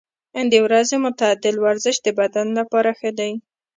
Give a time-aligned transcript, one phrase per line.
[0.51, 3.31] د ورځې معتدل ورزش د بدن لپاره ښه دی.